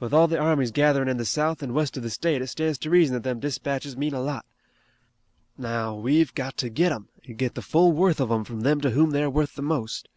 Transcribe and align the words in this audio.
With 0.00 0.14
all 0.14 0.26
the 0.26 0.38
armies 0.38 0.70
gatherin' 0.70 1.06
in 1.06 1.18
the 1.18 1.26
south 1.26 1.62
an' 1.62 1.74
west 1.74 1.98
of 1.98 2.02
the 2.02 2.08
state 2.08 2.40
it 2.40 2.46
stands 2.46 2.78
to 2.78 2.88
reason 2.88 3.12
that 3.12 3.24
them 3.24 3.40
dispatches 3.40 3.94
mean 3.94 4.14
a 4.14 4.22
lot. 4.22 4.46
Now, 5.58 5.94
we've 5.94 6.34
got 6.34 6.56
to 6.56 6.70
get 6.70 6.92
'em 6.92 7.10
an' 7.28 7.34
get 7.34 7.54
the 7.54 7.60
full 7.60 7.92
worth 7.92 8.18
of 8.18 8.30
'em 8.32 8.44
from 8.44 8.60
them 8.62 8.80
to 8.80 8.90
whom 8.92 9.10
they're 9.10 9.28
worth 9.28 9.54
the 9.54 9.60
most." 9.60 10.08